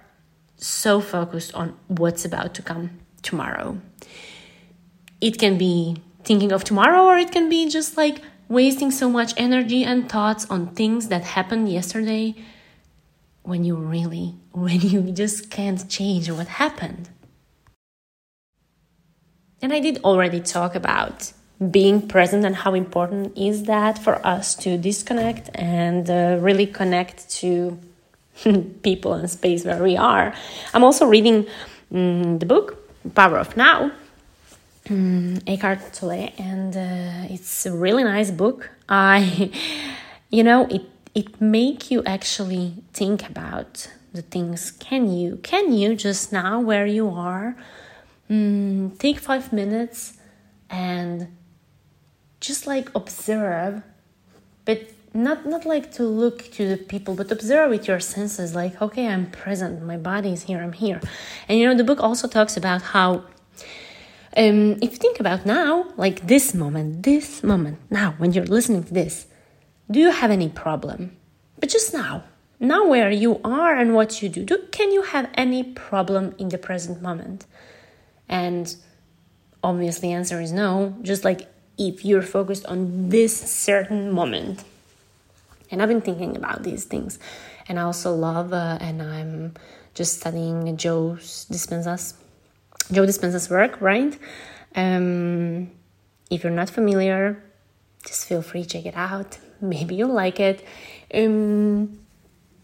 so 0.58 1.00
focused 1.00 1.54
on 1.54 1.78
what's 1.88 2.26
about 2.26 2.54
to 2.56 2.62
come 2.62 3.00
tomorrow. 3.22 3.80
It 5.22 5.38
can 5.38 5.58
be 5.58 5.98
thinking 6.24 6.52
of 6.52 6.64
tomorrow 6.64 7.04
or 7.06 7.18
it 7.18 7.32
can 7.32 7.50
be 7.50 7.70
just 7.70 7.98
like 7.98 8.22
wasting 8.48 8.92
so 8.92 9.10
much 9.10 9.34
energy 9.38 9.84
and 9.84 10.10
thoughts 10.10 10.46
on 10.50 10.74
things 10.74 11.08
that 11.10 11.24
happened 11.24 11.70
yesterday 11.72 12.36
when 13.44 13.64
you 13.64 13.76
really 13.76 14.36
when 14.52 14.82
you 14.82 15.12
just 15.12 15.50
can't 15.50 15.90
change 15.90 16.30
what 16.30 16.48
happened 16.48 17.10
and 19.62 19.74
I 19.74 19.80
did 19.80 20.04
already 20.04 20.40
talk 20.40 20.76
about 20.76 21.32
being 21.72 22.08
present 22.08 22.46
and 22.46 22.56
how 22.56 22.74
important 22.74 23.36
is 23.38 23.64
that 23.64 23.98
for 23.98 24.26
us 24.26 24.54
to 24.56 24.78
disconnect 24.78 25.50
and 25.56 26.10
uh, 26.10 26.38
really 26.40 26.68
connect 26.68 27.30
to 27.30 27.80
people 28.84 29.14
and 29.14 29.30
space 29.30 29.66
where 29.66 29.82
we 29.82 29.98
are. 29.98 30.34
I'm 30.74 30.84
also 30.84 31.08
reading 31.08 31.48
um, 31.94 32.40
the 32.40 32.46
book 32.46 32.88
Power 33.16 33.38
of 33.38 33.58
Now, 33.58 33.92
um, 34.90 35.40
Eckhart 35.48 35.94
Tolle, 35.94 36.32
and 36.38 36.76
uh, 36.76 37.34
it's 37.34 37.66
a 37.66 37.72
really 37.72 38.04
nice 38.04 38.30
book. 38.30 38.70
I, 38.88 39.52
you 40.30 40.44
know, 40.44 40.68
it 40.68 40.84
it 41.16 41.42
make 41.42 41.90
you 41.90 42.04
actually 42.04 42.76
think 42.94 43.28
about 43.28 43.90
the 44.14 44.22
things. 44.22 44.72
Can 44.72 45.12
you 45.12 45.38
can 45.42 45.74
you 45.74 45.96
just 45.96 46.32
now 46.32 46.60
where 46.60 46.86
you 46.86 47.10
are? 47.10 47.56
Mm, 48.30 48.98
take 49.00 49.20
five 49.20 49.52
minutes 49.54 50.18
and 50.70 51.28
just 52.40 52.68
like 52.68 52.90
observe 52.96 53.82
but 54.66 54.92
not 55.14 55.46
not 55.46 55.66
like 55.66 55.92
to 55.92 56.04
look 56.04 56.52
to 56.52 56.68
the 56.68 56.78
people 56.78 57.16
but 57.16 57.32
observe 57.32 57.70
with 57.70 57.88
your 57.88 58.00
senses 58.00 58.54
like 58.54 58.80
okay 58.82 59.08
i'm 59.08 59.32
present 59.32 59.82
my 59.82 59.98
body 59.98 60.34
is 60.34 60.44
here 60.44 60.62
i'm 60.62 60.74
here. 60.74 61.00
And 61.48 61.58
you 61.58 61.66
know 61.68 61.76
the 61.76 61.84
book 61.84 62.02
also 62.02 62.28
talks 62.28 62.58
about 62.58 62.82
how 62.82 63.24
um, 64.36 64.74
if 64.84 64.92
you 64.92 64.98
think 64.98 65.20
about 65.20 65.46
now 65.46 65.92
like 65.98 66.28
this 66.28 66.54
moment 66.54 67.04
this 67.04 67.44
moment 67.44 67.80
now 67.90 68.14
when 68.18 68.34
you're 68.34 68.46
listening 68.46 68.84
to 68.84 68.94
this 68.94 69.28
do 69.90 70.00
you 70.00 70.12
have 70.12 70.32
any 70.32 70.50
problem? 70.50 71.16
But 71.60 71.70
just 71.70 71.94
now 71.94 72.24
now 72.60 72.88
where 72.88 73.12
you 73.12 73.40
are 73.44 73.76
and 73.76 73.94
what 73.94 74.22
you 74.22 74.30
do, 74.30 74.44
do 74.44 74.58
can 74.72 74.92
you 74.92 75.04
have 75.04 75.30
any 75.36 75.64
problem 75.64 76.36
in 76.38 76.50
the 76.50 76.58
present 76.58 77.02
moment 77.02 77.46
and 78.30 78.76
obviously, 79.64 80.10
the 80.10 80.16
answer 80.16 80.42
is 80.42 80.52
no. 80.52 80.96
Just 81.02 81.24
like 81.24 81.48
if 81.78 82.04
you're 82.04 82.22
focused 82.22 82.66
on 82.66 83.10
this 83.10 83.38
certain 83.38 84.12
moment. 84.12 84.64
And 85.70 85.82
I've 85.82 85.90
been 85.90 86.02
thinking 86.02 86.38
about 86.38 86.64
these 86.64 86.86
things, 86.86 87.20
and 87.68 87.78
I 87.78 87.84
also 87.84 88.14
love, 88.16 88.54
uh, 88.54 88.78
and 88.80 89.02
I'm 89.02 89.54
just 89.94 90.20
studying 90.20 90.78
Joe 90.78 91.18
Dispenza's 91.20 92.14
Joe 92.92 93.06
Dispenza's 93.06 93.50
work, 93.50 93.82
right? 93.82 94.18
Um, 94.76 95.72
if 96.30 96.44
you're 96.44 96.54
not 96.54 96.70
familiar, 96.70 97.44
just 98.06 98.28
feel 98.28 98.42
free 98.42 98.64
to 98.64 98.70
check 98.70 98.86
it 98.86 98.96
out. 98.96 99.40
Maybe 99.62 99.96
you'll 99.96 100.14
like 100.14 100.40
it. 100.40 100.64
Um, 101.14 102.00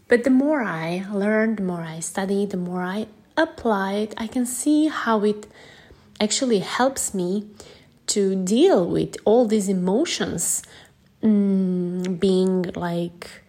but 0.08 0.24
the 0.24 0.30
more 0.30 0.62
I 0.62 1.06
learn, 1.12 1.56
the 1.56 1.62
more 1.62 1.82
I 1.82 2.00
study, 2.00 2.46
the 2.46 2.56
more 2.56 2.82
I 2.82 3.06
apply 3.36 3.94
it, 3.94 4.14
I 4.16 4.26
can 4.26 4.46
see 4.46 4.88
how 4.88 5.24
it 5.24 5.46
actually 6.20 6.60
helps 6.60 7.14
me 7.14 7.46
to 8.06 8.34
deal 8.44 8.86
with 8.88 9.16
all 9.24 9.46
these 9.46 9.68
emotions 9.68 10.62
mm, 11.22 12.20
being 12.20 12.62
like 12.74 13.42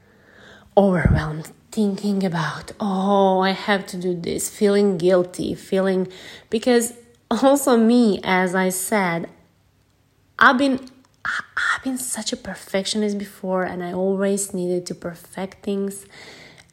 overwhelmed 0.78 1.52
thinking 1.72 2.24
about 2.24 2.72
oh 2.80 3.40
i 3.42 3.52
have 3.52 3.86
to 3.86 3.98
do 3.98 4.14
this 4.14 4.50
feeling 4.50 4.98
guilty 4.98 5.54
feeling 5.54 6.08
because 6.50 6.94
also 7.30 7.78
me 7.78 8.20
as 8.24 8.56
i 8.56 8.70
said 8.70 9.30
i've 10.40 10.58
been 10.58 10.80
i've 11.26 11.84
been 11.84 11.98
such 11.98 12.32
a 12.32 12.38
perfectionist 12.38 13.18
before 13.18 13.64
and 13.64 13.84
i 13.84 13.92
always 13.92 14.54
needed 14.54 14.86
to 14.86 14.96
perfect 14.96 15.64
things 15.64 16.06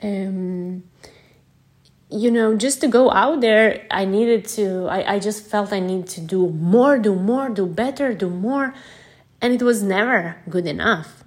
um 0.03 0.83
you 2.13 2.31
know, 2.31 2.55
just 2.57 2.81
to 2.83 2.89
go 2.89 3.11
out 3.11 3.41
there, 3.41 3.87
I 3.91 4.05
needed 4.05 4.47
to, 4.57 4.87
I, 4.87 5.15
I 5.15 5.19
just 5.19 5.47
felt 5.47 5.73
I 5.73 5.81
need 5.81 6.07
to 6.09 6.21
do 6.21 6.49
more, 6.51 6.99
do 6.99 7.15
more, 7.15 7.49
do 7.49 7.67
better, 7.67 8.13
do 8.13 8.29
more. 8.29 8.75
And 9.41 9.55
it 9.55 9.63
was 9.63 9.83
never 9.83 10.37
good 10.49 10.67
enough. 10.67 11.25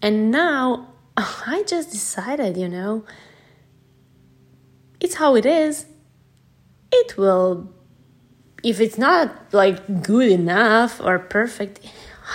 And 0.00 0.30
now 0.30 0.88
I 1.16 1.64
just 1.66 1.90
decided, 1.90 2.56
you 2.56 2.68
know, 2.68 3.04
it's 5.00 5.16
how 5.16 5.36
it 5.36 5.44
is. 5.44 5.86
It 6.92 7.16
will, 7.16 7.72
if 8.64 8.80
it's 8.80 8.98
not 8.98 9.52
like 9.52 10.02
good 10.02 10.30
enough 10.30 11.00
or 11.00 11.18
perfect, 11.18 11.80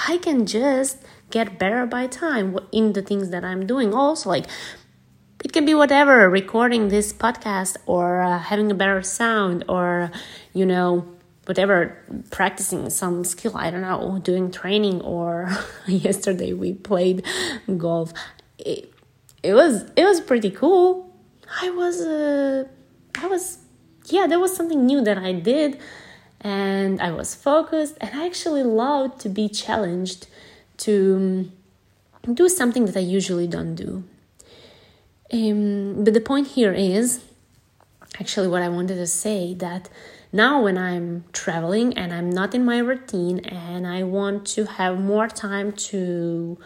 I 0.08 0.18
can 0.18 0.46
just 0.46 1.04
get 1.32 1.60
better 1.60 1.86
by 1.86 2.08
time 2.08 2.58
in 2.72 2.94
the 2.94 3.02
things 3.02 3.30
that 3.32 3.44
I'm 3.44 3.66
doing. 3.66 3.94
Also, 3.94 4.30
like 4.30 4.46
it 5.46 5.54
can 5.54 5.64
be 5.64 5.76
whatever 5.76 6.28
recording 6.28 6.88
this 6.88 7.14
podcast 7.14 7.78
or 7.86 8.24
uh, 8.24 8.40
having 8.40 8.72
a 8.72 8.74
better 8.74 9.04
sound 9.04 9.64
or 9.70 10.10
you 10.54 10.66
know 10.66 11.08
whatever 11.46 11.96
practicing 12.32 12.90
some 12.90 13.24
skill 13.24 13.56
i 13.56 13.70
don't 13.70 13.82
know 13.82 14.20
doing 14.24 14.50
training 14.50 15.00
or 15.02 15.48
yesterday 15.88 16.52
we 16.52 16.74
played 16.74 17.24
golf. 17.78 18.12
It, 18.58 18.92
it 19.44 19.54
was 19.54 19.84
it 19.96 20.04
was 20.04 20.20
pretty 20.20 20.50
cool. 20.50 21.14
I 21.62 21.70
was 21.70 22.02
uh, 22.02 22.64
i 23.20 23.28
was 23.28 23.60
yeah 24.08 24.26
there 24.26 24.40
was 24.40 24.56
something 24.56 24.84
new 24.84 25.02
that 25.04 25.20
i 25.20 25.32
did 25.32 25.80
and 26.42 27.00
i 27.00 27.12
was 27.12 27.36
focused 27.36 27.96
and 28.02 28.10
i 28.20 28.26
actually 28.26 28.64
loved 28.64 29.22
to 29.22 29.30
be 29.30 29.48
challenged 29.48 30.26
to 30.78 31.52
um, 32.24 32.34
do 32.34 32.50
something 32.50 32.86
that 32.88 32.98
i 32.98 33.06
usually 33.20 33.48
don't 33.48 33.76
do 33.76 34.04
um, 35.32 36.04
but 36.04 36.14
the 36.14 36.22
point 36.22 36.48
here 36.48 36.74
is 36.74 37.24
actually 38.20 38.48
what 38.48 38.62
I 38.62 38.70
wanted 38.70 38.96
to 38.96 39.08
say 39.08 39.54
that 39.56 39.90
now 40.32 40.64
when 40.64 40.78
I'm 40.78 41.26
traveling 41.34 41.98
and 41.98 42.14
I'm 42.14 42.30
not 42.30 42.54
in 42.54 42.64
my 42.66 42.78
routine 42.80 43.40
and 43.40 43.88
I 43.88 44.04
want 44.04 44.46
to 44.48 44.66
have 44.66 45.00
more 45.00 45.28
time 45.28 45.72
to 45.74 46.58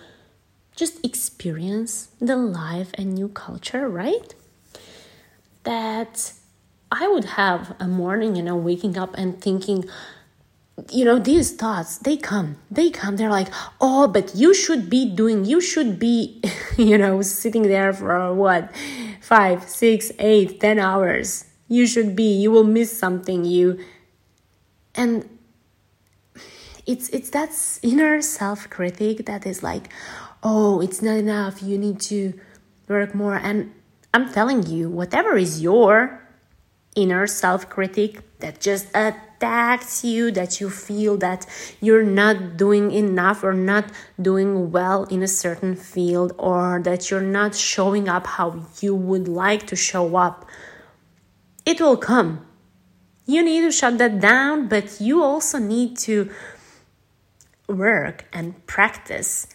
just 0.76 1.04
experience 1.06 2.10
the 2.20 2.38
life 2.38 2.92
and 2.94 3.14
new 3.14 3.28
culture, 3.30 3.88
right? 3.90 4.34
That 5.64 6.34
I 6.92 7.08
would 7.08 7.26
have 7.26 7.76
a 7.80 7.88
morning, 7.88 8.36
you 8.36 8.44
know, 8.44 8.56
waking 8.56 8.98
up 8.98 9.14
and 9.16 9.40
thinking, 9.40 9.86
you 10.92 11.06
know 11.06 11.20
these 11.20 11.56
thoughts 11.56 11.98
they 12.00 12.18
come 12.18 12.58
they 12.70 12.90
come. 12.90 13.18
They're 13.18 13.30
like 13.30 13.50
oh 13.82 14.08
but 14.08 14.36
you 14.36 14.54
should 14.54 14.90
be 14.90 15.10
doing 15.10 15.46
you 15.46 15.62
should 15.62 16.00
be 16.00 16.42
you 16.78 16.98
know 16.98 17.22
sitting 17.22 17.64
there 17.64 17.94
for 17.94 18.16
uh, 18.16 18.34
what 18.34 18.70
five 19.22 19.70
six 19.70 20.12
eight 20.20 20.60
ten 20.60 20.80
hours. 20.80 21.46
You 21.68 21.86
should 21.86 22.16
be 22.16 22.32
you 22.32 22.52
will 22.52 22.64
miss 22.64 22.98
something 22.98 23.46
you 23.46 23.80
and 24.96 25.28
it's 26.86 27.08
it's 27.10 27.30
that 27.30 27.52
inner 27.84 28.22
self 28.22 28.70
critic 28.70 29.26
that 29.26 29.46
is 29.46 29.62
like 29.62 29.90
oh 30.42 30.82
it's 30.82 31.02
not 31.02 31.18
enough 31.18 31.62
you 31.62 31.78
need 31.78 32.00
to 32.00 32.34
work 32.88 33.14
more 33.14 33.36
and 33.36 33.72
i'm 34.14 34.32
telling 34.34 34.66
you 34.66 34.90
whatever 34.90 35.38
is 35.38 35.62
your 35.62 36.20
inner 36.96 37.28
self 37.28 37.70
critic 37.70 38.24
that 38.40 38.60
just 38.60 38.88
attacks 38.96 40.04
you, 40.04 40.32
that 40.32 40.60
you 40.60 40.70
feel 40.70 41.18
that 41.18 41.46
you're 41.82 42.04
not 42.04 42.58
doing 42.58 42.92
enough 42.92 43.44
or 43.44 43.54
not 43.54 43.92
doing 44.22 44.72
well 44.72 45.04
in 45.06 45.22
a 45.22 45.28
certain 45.28 45.76
field, 45.76 46.34
or 46.38 46.82
that 46.84 47.12
you're 47.12 47.22
not 47.22 47.56
showing 47.56 48.08
up 48.10 48.26
how 48.28 48.66
you 48.82 48.96
would 48.96 49.28
like 49.28 49.68
to 49.68 49.76
show 49.76 50.16
up, 50.16 50.46
it 51.66 51.80
will 51.80 51.98
come. 51.98 52.46
You 53.26 53.44
need 53.44 53.62
to 53.62 53.72
shut 53.72 53.98
that 54.00 54.20
down, 54.20 54.68
but 54.68 55.00
you 55.00 55.22
also 55.22 55.60
need 55.60 55.98
to 56.00 56.32
work 57.68 58.26
and 58.34 58.66
practice 58.66 59.48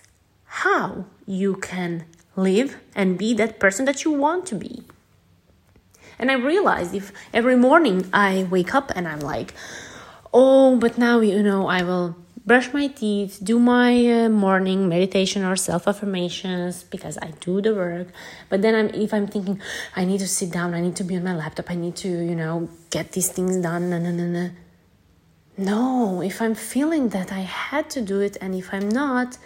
how 0.44 1.06
you 1.26 1.56
can 1.56 2.04
live 2.36 2.76
and 2.94 3.18
be 3.18 3.34
that 3.34 3.58
person 3.58 3.84
that 3.86 4.04
you 4.04 4.12
want 4.12 4.46
to 4.46 4.54
be. 4.54 4.84
And 6.18 6.30
I 6.30 6.34
realized 6.34 6.94
if 6.94 7.12
every 7.32 7.56
morning 7.56 8.08
I 8.12 8.46
wake 8.50 8.74
up 8.74 8.92
and 8.94 9.06
I'm 9.06 9.20
like, 9.20 9.54
oh, 10.32 10.76
but 10.76 10.98
now, 10.98 11.20
you 11.20 11.42
know, 11.42 11.68
I 11.68 11.82
will 11.82 12.16
brush 12.46 12.72
my 12.72 12.88
teeth, 12.88 13.40
do 13.42 13.58
my 13.58 14.24
uh, 14.24 14.28
morning 14.28 14.88
meditation 14.88 15.44
or 15.44 15.56
self 15.56 15.88
affirmations 15.88 16.82
because 16.84 17.16
I 17.18 17.32
do 17.40 17.60
the 17.60 17.74
work. 17.74 18.08
But 18.48 18.62
then 18.62 18.74
I'm, 18.74 18.88
if 18.94 19.14
I'm 19.14 19.26
thinking, 19.26 19.60
I 19.96 20.04
need 20.04 20.18
to 20.20 20.28
sit 20.28 20.52
down, 20.52 20.74
I 20.74 20.80
need 20.80 20.96
to 20.96 21.04
be 21.04 21.16
on 21.16 21.24
my 21.24 21.34
laptop, 21.34 21.70
I 21.70 21.74
need 21.74 21.96
to, 21.96 22.08
you 22.08 22.34
know, 22.34 22.68
get 22.90 23.12
these 23.12 23.28
things 23.28 23.56
done, 23.56 23.90
no, 23.90 23.98
no, 23.98 24.10
no, 24.10 24.26
no. 24.26 24.50
No, 25.56 26.20
if 26.20 26.42
I'm 26.42 26.56
feeling 26.56 27.10
that 27.10 27.30
I 27.30 27.40
had 27.40 27.88
to 27.90 28.02
do 28.02 28.20
it 28.20 28.36
and 28.40 28.56
if 28.56 28.74
I'm 28.74 28.88
not 28.88 29.38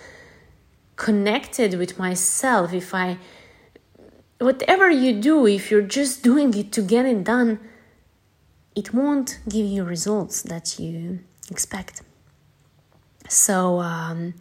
connected 0.96 1.74
with 1.74 1.98
myself, 1.98 2.72
if 2.72 2.94
I, 2.94 3.18
whatever 4.38 4.90
you 4.90 5.20
do, 5.20 5.46
if 5.46 5.70
you're 5.70 5.82
just 5.82 6.22
doing 6.22 6.54
it 6.54 6.72
to 6.72 6.82
get 6.82 7.06
it 7.06 7.24
done, 7.24 7.60
it 8.74 8.94
won't 8.94 9.40
give 9.48 9.66
you 9.66 9.84
results 9.84 10.42
that 10.42 10.78
you 10.78 11.20
expect. 11.50 12.02
So 13.28 13.80
um, 13.80 14.34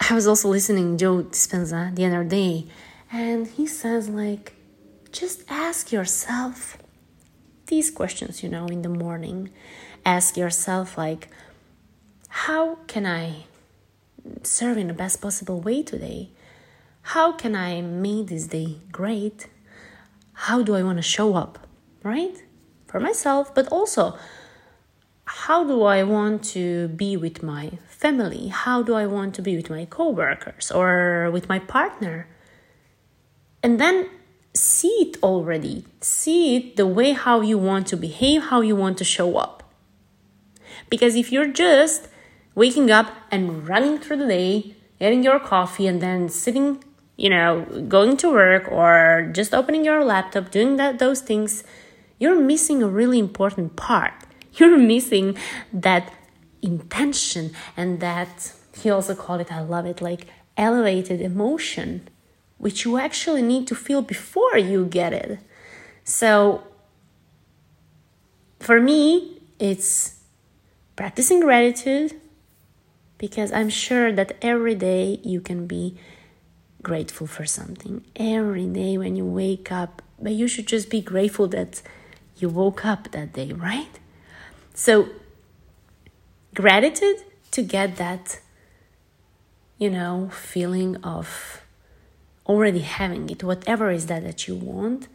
I 0.00 0.14
was 0.14 0.26
also 0.26 0.48
listening 0.48 0.98
Joe 0.98 1.22
Dispenza 1.22 1.94
the 1.94 2.06
other 2.06 2.24
day, 2.24 2.66
and 3.12 3.46
he 3.46 3.66
says 3.66 4.08
like, 4.08 4.54
just 5.12 5.42
ask 5.48 5.92
yourself 5.92 6.78
these 7.66 7.90
questions, 7.90 8.42
you 8.42 8.48
know, 8.48 8.66
in 8.66 8.82
the 8.82 8.88
morning. 8.88 9.50
Ask 10.04 10.36
yourself 10.36 10.96
like, 10.96 11.28
how 12.28 12.76
can 12.86 13.06
I 13.06 13.44
serve 14.42 14.78
in 14.78 14.86
the 14.86 14.94
best 14.94 15.20
possible 15.20 15.60
way 15.60 15.82
today? 15.82 16.30
How 17.14 17.32
can 17.32 17.54
I 17.54 17.80
make 17.80 18.26
this 18.28 18.46
day 18.46 18.80
great? 18.92 19.48
How 20.46 20.62
do 20.62 20.74
I 20.74 20.82
want 20.82 20.98
to 20.98 21.02
show 21.16 21.34
up, 21.34 21.66
right? 22.02 22.36
for 22.88 22.98
myself, 22.98 23.54
but 23.54 23.68
also 23.68 24.18
how 25.26 25.62
do 25.62 25.82
I 25.82 26.02
want 26.02 26.42
to 26.56 26.88
be 26.88 27.16
with 27.16 27.42
my 27.42 27.72
family? 27.86 28.48
How 28.48 28.82
do 28.82 28.94
I 28.94 29.06
want 29.06 29.34
to 29.36 29.42
be 29.42 29.56
with 29.56 29.68
my 29.68 29.84
coworkers 29.84 30.70
or 30.70 31.30
with 31.30 31.48
my 31.48 31.58
partner? 31.58 32.26
And 33.62 33.78
then 33.78 34.08
see 34.54 34.96
it 35.04 35.22
already. 35.22 35.84
See 36.00 36.56
it 36.56 36.76
the 36.76 36.86
way 36.86 37.12
how 37.12 37.42
you 37.42 37.58
want 37.58 37.86
to 37.88 37.96
behave, 37.96 38.44
how 38.44 38.62
you 38.62 38.74
want 38.74 38.96
to 38.98 39.04
show 39.04 39.36
up. 39.36 39.62
Because 40.88 41.14
if 41.14 41.30
you're 41.30 41.52
just 41.52 42.08
waking 42.54 42.90
up 42.90 43.12
and 43.30 43.68
running 43.68 43.98
through 43.98 44.16
the 44.16 44.26
day, 44.26 44.74
getting 44.98 45.22
your 45.22 45.38
coffee 45.38 45.86
and 45.86 46.00
then 46.00 46.30
sitting, 46.30 46.82
you 47.18 47.28
know, 47.28 47.66
going 47.88 48.16
to 48.16 48.30
work 48.30 48.70
or 48.70 49.28
just 49.34 49.52
opening 49.52 49.84
your 49.84 50.04
laptop, 50.04 50.50
doing 50.50 50.76
that 50.76 51.00
those 51.00 51.20
things, 51.20 51.64
you're 52.18 52.40
missing 52.40 52.82
a 52.82 52.88
really 52.88 53.18
important 53.18 53.76
part. 53.76 54.14
You're 54.54 54.78
missing 54.78 55.36
that 55.72 56.12
intention 56.62 57.52
and 57.76 58.00
that, 58.00 58.52
he 58.80 58.90
also 58.90 59.14
called 59.14 59.40
it, 59.40 59.52
I 59.52 59.60
love 59.60 59.86
it, 59.86 60.00
like 60.00 60.26
elevated 60.56 61.20
emotion, 61.20 62.08
which 62.56 62.84
you 62.84 62.98
actually 62.98 63.42
need 63.42 63.68
to 63.68 63.76
feel 63.76 64.02
before 64.02 64.58
you 64.58 64.86
get 64.86 65.12
it. 65.12 65.38
So, 66.02 66.64
for 68.58 68.80
me, 68.80 69.40
it's 69.60 70.18
practicing 70.96 71.38
gratitude 71.38 72.20
because 73.18 73.52
I'm 73.52 73.68
sure 73.68 74.10
that 74.12 74.36
every 74.42 74.74
day 74.74 75.20
you 75.22 75.40
can 75.40 75.68
be 75.68 75.96
grateful 76.82 77.26
for 77.26 77.46
something. 77.46 78.04
Every 78.16 78.66
day 78.66 78.98
when 78.98 79.16
you 79.16 79.24
wake 79.24 79.72
up, 79.72 80.02
but 80.20 80.32
you 80.32 80.48
should 80.48 80.66
just 80.66 80.90
be 80.90 81.00
grateful 81.00 81.48
that 81.48 81.82
you 82.36 82.48
woke 82.48 82.84
up 82.84 83.10
that 83.12 83.32
day, 83.32 83.52
right? 83.52 83.98
So, 84.74 85.08
gratitude 86.54 87.24
to 87.50 87.62
get 87.62 87.96
that, 87.96 88.40
you 89.78 89.90
know, 89.90 90.30
feeling 90.32 90.96
of 91.04 91.62
already 92.46 92.80
having 92.80 93.28
it, 93.28 93.42
whatever 93.44 93.90
is 93.90 94.06
that 94.06 94.22
that 94.22 94.48
you 94.48 94.54
want, 94.54 95.08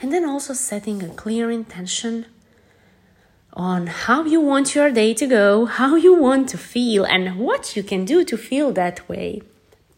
and 0.00 0.12
then 0.12 0.24
also 0.24 0.54
setting 0.54 1.02
a 1.02 1.08
clear 1.08 1.50
intention 1.50 2.26
on 3.52 3.86
how 3.86 4.24
you 4.24 4.40
want 4.40 4.74
your 4.74 4.90
day 4.90 5.12
to 5.12 5.26
go, 5.26 5.66
how 5.66 5.96
you 5.96 6.14
want 6.14 6.48
to 6.48 6.56
feel, 6.56 7.04
and 7.04 7.38
what 7.38 7.76
you 7.76 7.82
can 7.82 8.04
do 8.04 8.24
to 8.24 8.36
feel 8.36 8.72
that 8.72 9.06
way 9.08 9.42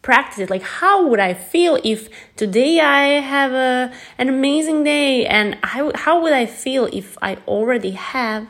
practice 0.02 0.40
it 0.40 0.50
like 0.50 0.62
how 0.62 1.06
would 1.06 1.20
i 1.20 1.32
feel 1.32 1.78
if 1.84 2.08
today 2.36 2.80
i 2.80 3.20
have 3.20 3.52
a, 3.52 3.92
an 4.18 4.28
amazing 4.28 4.82
day? 4.84 5.24
And 5.26 5.58
how, 5.62 5.92
how 5.94 6.20
would 6.20 6.32
i 6.32 6.44
feel 6.44 6.88
if 6.92 7.16
i 7.22 7.36
already 7.46 7.92
have 7.92 8.48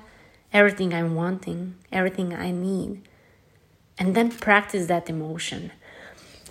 everything 0.53 0.93
i'm 0.95 1.15
wanting 1.15 1.75
everything 1.93 2.35
i 2.35 2.51
need? 2.51 3.03
And 3.99 4.17
then 4.17 4.31
practice 4.31 4.87
that 4.87 5.11
emotion. 5.11 5.71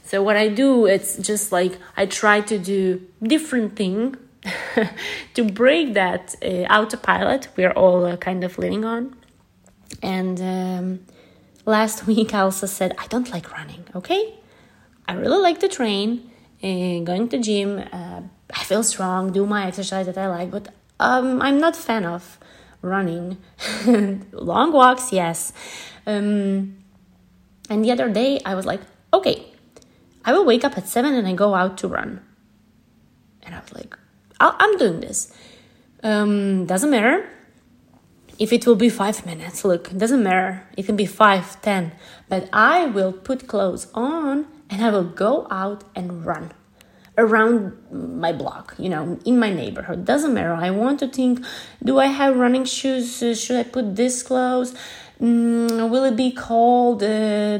So 0.04 0.22
what 0.22 0.38
i 0.38 0.48
do 0.48 0.86
it's 0.86 1.18
just 1.18 1.52
like 1.52 1.78
i 1.98 2.06
try 2.06 2.42
to 2.42 2.60
do 2.60 3.02
different 3.24 3.76
thing 3.76 4.16
to 5.34 5.44
break 5.44 5.94
that 5.94 6.36
uh, 6.44 6.64
autopilot 6.78 7.48
we're 7.56 7.72
all 7.72 8.06
uh, 8.06 8.18
kind 8.18 8.44
of 8.44 8.58
living 8.58 8.86
on. 8.86 9.16
And 10.04 10.42
um, 10.42 11.00
last 11.66 12.06
week 12.12 12.34
i 12.34 12.40
also 12.40 12.68
said 12.68 12.94
i 12.98 13.08
don't 13.08 13.32
like 13.32 13.52
running 13.52 13.86
okay 13.96 14.41
I 15.08 15.14
really 15.14 15.42
like 15.42 15.60
to 15.60 15.68
train 15.68 16.30
and 16.62 17.06
going 17.06 17.28
to 17.30 17.40
gym. 17.40 17.80
Uh, 17.92 18.22
I 18.54 18.64
feel 18.64 18.84
strong, 18.84 19.32
do 19.32 19.46
my 19.46 19.68
exercise 19.68 20.06
that 20.06 20.18
I 20.18 20.28
like, 20.28 20.52
but 20.52 20.70
um, 21.00 21.42
I'm 21.42 21.60
not 21.60 21.78
a 21.78 21.80
fan 21.80 22.06
of 22.06 22.38
running. 22.82 23.38
Long 24.32 24.72
walks, 24.72 25.12
yes. 25.12 25.54
Um, 26.06 26.78
and 27.70 27.86
the 27.86 27.92
other 27.92 28.10
day 28.10 28.40
I 28.46 28.56
was 28.56 28.66
like, 28.66 28.82
okay, 29.14 29.46
I 30.26 30.34
will 30.34 30.46
wake 30.46 30.64
up 30.64 30.78
at 30.78 30.88
seven 30.88 31.14
and 31.16 31.28
I 31.28 31.34
go 31.34 31.56
out 31.56 31.78
to 31.80 31.88
run. 31.88 32.22
And 33.44 33.56
I 33.56 33.60
was 33.60 33.74
like, 33.74 33.98
I'm 34.40 34.78
doing 34.78 35.00
this. 35.00 35.34
Um, 36.04 36.66
doesn't 36.66 36.90
matter 36.90 37.30
if 38.40 38.52
it 38.52 38.66
will 38.66 38.76
be 38.76 38.90
five 38.90 39.26
minutes. 39.26 39.64
Look, 39.64 39.96
doesn't 39.96 40.24
matter. 40.24 40.68
It 40.76 40.86
can 40.86 40.96
be 40.96 41.06
five, 41.06 41.62
ten. 41.62 41.92
But 42.28 42.50
I 42.52 42.86
will 42.88 43.14
put 43.14 43.48
clothes 43.48 43.88
on 43.94 44.48
and 44.72 44.84
I 44.84 44.90
will 44.90 45.04
go 45.04 45.48
out 45.52 45.84
and 45.94 46.26
run 46.26 46.54
around 47.18 47.74
my 47.92 48.32
block, 48.32 48.74
you 48.80 48.90
know, 48.90 49.20
in 49.26 49.38
my 49.38 49.54
neighborhood. 49.54 50.06
Doesn't 50.06 50.34
matter. 50.34 50.54
I 50.54 50.72
want 50.72 51.00
to 51.02 51.08
think 51.08 51.44
do 51.84 52.00
I 52.00 52.08
have 52.08 52.38
running 52.38 52.64
shoes? 52.64 53.18
Should 53.18 53.58
I 53.58 53.64
put 53.64 53.98
this 53.98 54.24
clothes? 54.24 54.74
Mm, 55.22 55.90
will 55.90 56.06
it 56.06 56.16
be 56.16 56.32
cold? 56.32 57.04
Uh, 57.04 57.60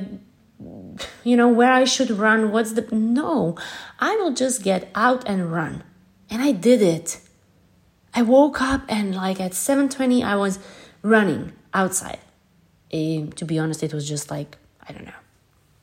you 1.24 1.36
know, 1.36 1.50
where 1.50 1.72
I 1.72 1.84
should 1.84 2.12
run? 2.12 2.52
What's 2.52 2.74
the. 2.74 2.88
No, 2.92 3.58
I 4.00 4.16
will 4.16 4.34
just 4.34 4.64
get 4.64 4.90
out 4.96 5.28
and 5.28 5.52
run. 5.52 5.84
And 6.30 6.42
I 6.42 6.54
did 6.54 6.82
it. 6.82 7.20
I 8.14 8.22
woke 8.22 8.62
up 8.62 8.84
and 8.88 9.14
like 9.14 9.40
at 9.42 9.52
7:20 9.52 10.24
I 10.24 10.36
was 10.36 10.60
running 11.02 11.52
outside. 11.74 12.20
Um, 12.94 13.32
to 13.34 13.46
be 13.46 13.60
honest, 13.60 13.84
it 13.84 13.94
was 13.94 14.08
just 14.08 14.32
like 14.32 14.58
I 14.88 14.94
don't 14.94 15.06
know 15.06 15.21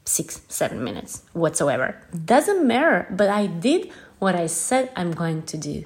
six, 0.08 0.40
seven 0.48 0.82
minutes 0.82 1.22
whatsoever. 1.32 2.00
Doesn't 2.24 2.66
matter, 2.66 3.06
but 3.10 3.28
I 3.28 3.46
did 3.46 3.90
what 4.18 4.34
I 4.34 4.46
said 4.46 4.90
I'm 4.96 5.12
going 5.12 5.42
to 5.42 5.56
do. 5.56 5.84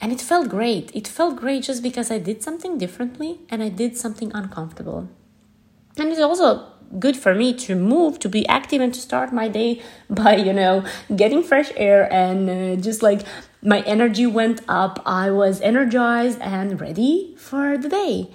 And 0.00 0.10
it 0.10 0.20
felt 0.20 0.48
great. 0.48 0.90
It 0.94 1.06
felt 1.06 1.36
great 1.36 1.62
just 1.62 1.82
because 1.82 2.10
I 2.10 2.18
did 2.18 2.42
something 2.42 2.76
differently 2.76 3.40
and 3.48 3.62
I 3.62 3.68
did 3.68 3.96
something 3.96 4.32
uncomfortable. 4.34 5.08
And 5.96 6.08
it's 6.10 6.20
also 6.20 6.66
good 6.98 7.16
for 7.16 7.34
me 7.34 7.54
to 7.54 7.76
move, 7.76 8.18
to 8.18 8.28
be 8.28 8.46
active, 8.48 8.80
and 8.80 8.92
to 8.92 9.00
start 9.00 9.32
my 9.32 9.48
day 9.48 9.80
by, 10.10 10.34
you 10.34 10.52
know, 10.52 10.84
getting 11.14 11.42
fresh 11.42 11.70
air 11.76 12.12
and 12.12 12.50
uh, 12.50 12.82
just 12.82 13.02
like 13.02 13.22
my 13.62 13.80
energy 13.82 14.26
went 14.26 14.60
up. 14.66 15.00
I 15.06 15.30
was 15.30 15.60
energized 15.60 16.40
and 16.40 16.80
ready 16.80 17.34
for 17.38 17.78
the 17.78 17.88
day. 17.88 18.30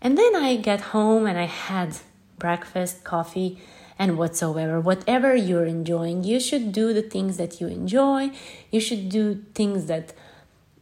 And 0.00 0.18
then 0.18 0.34
I 0.34 0.56
get 0.56 0.80
home 0.92 1.26
and 1.26 1.38
I 1.38 1.46
had 1.46 1.98
breakfast, 2.38 3.04
coffee, 3.04 3.58
and 3.98 4.18
whatsoever. 4.18 4.80
Whatever 4.80 5.34
you're 5.34 5.66
enjoying, 5.66 6.24
you 6.24 6.40
should 6.40 6.72
do 6.72 6.92
the 6.92 7.02
things 7.02 7.36
that 7.36 7.60
you 7.60 7.68
enjoy. 7.68 8.30
You 8.70 8.80
should 8.80 9.08
do 9.08 9.44
things 9.54 9.86
that, 9.86 10.12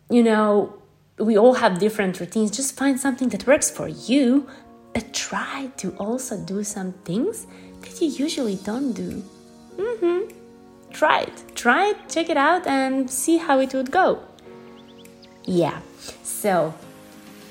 you 0.08 0.22
know, 0.22 0.74
we 1.18 1.36
all 1.36 1.54
have 1.54 1.78
different 1.78 2.18
routines. 2.20 2.50
Just 2.50 2.76
find 2.76 2.98
something 2.98 3.28
that 3.30 3.46
works 3.46 3.70
for 3.70 3.88
you, 3.88 4.48
but 4.94 5.12
try 5.12 5.70
to 5.76 5.90
also 5.96 6.38
do 6.38 6.64
some 6.64 6.92
things 7.04 7.46
that 7.82 8.00
you 8.00 8.08
usually 8.08 8.56
don't 8.56 8.92
do. 8.92 9.22
Mm-hmm. 9.76 10.32
Try 10.92 11.20
it. 11.22 11.44
Try 11.54 11.90
it, 11.90 12.08
check 12.08 12.28
it 12.28 12.36
out, 12.36 12.66
and 12.66 13.10
see 13.10 13.36
how 13.36 13.60
it 13.60 13.72
would 13.74 13.90
go. 13.90 14.22
Yeah. 15.44 15.80
So, 16.22 16.74